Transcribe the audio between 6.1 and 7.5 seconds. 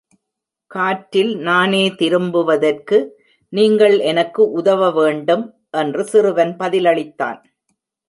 சிறுவன் பதிலளித்தான்.